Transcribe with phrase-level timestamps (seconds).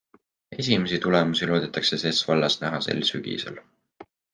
[0.63, 3.67] Esimesi tulemusi loodetakse ses vallas näha sel sügisel.